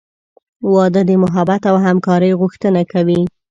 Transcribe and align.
•واده 0.73 1.01
د 1.09 1.11
محبت 1.23 1.61
او 1.71 1.75
همکارۍ 1.85 2.31
غوښتنه 2.41 2.81
کوي. 2.91 3.21